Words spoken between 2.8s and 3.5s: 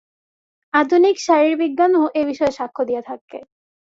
দিয়া থাকে।